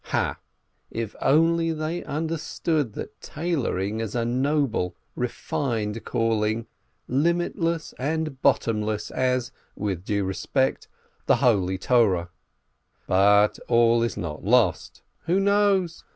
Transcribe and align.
Ha, 0.05 0.39
if 0.89 1.15
only 1.21 1.71
they 1.71 2.03
understood 2.05 2.93
that 2.93 3.21
tailoring 3.21 3.99
is 3.99 4.15
a 4.15 4.25
noble, 4.25 4.95
refined 5.15 6.03
calling, 6.03 6.65
limitless 7.07 7.93
and 7.99 8.41
bottomless 8.41 9.11
as 9.11 9.51
(with 9.75 10.03
due 10.03 10.25
dis 10.27 10.43
tinction!) 10.47 10.87
the 11.27 11.35
holy 11.35 11.77
Torah! 11.77 12.31
But 13.05 13.59
all 13.67 14.01
is 14.01 14.17
not 14.17 14.43
lost. 14.43 15.03
Who 15.27 15.39
knows? 15.39 16.03